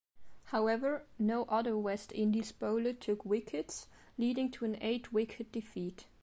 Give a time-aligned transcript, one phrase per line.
[0.45, 3.85] However, no other West Indies bowler took wickets,
[4.17, 6.07] leading to an eight-wicket defeat.